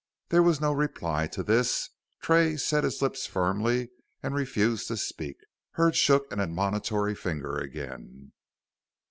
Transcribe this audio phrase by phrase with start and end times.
[0.29, 1.91] There was no reply to this.
[2.23, 3.91] Tray set his lips firmly
[4.23, 5.37] and refused to speak.
[5.73, 8.31] Hurd shook an admonitory finger again.